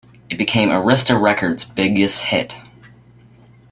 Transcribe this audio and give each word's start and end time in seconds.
It 0.31 0.39
became 0.39 0.69
Arista 0.69 1.21
Records' 1.21 1.63
biggest 1.63 2.23
hit. 2.23 2.57